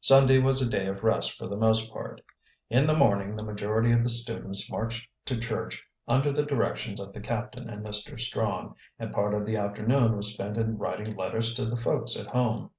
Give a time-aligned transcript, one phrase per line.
[0.00, 2.20] Sunday was a day of rest for the most part.
[2.70, 7.12] In the morning the majority of the students marched to church under the directions of
[7.12, 8.18] the captain and Mr.
[8.18, 12.32] Strong, and part of the afternoon was spent in writing letters to the folks at
[12.32, 12.70] home.